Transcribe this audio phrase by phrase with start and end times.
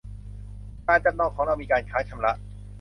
[0.87, 2.33] การจำนองของเรามีการค้างชำระ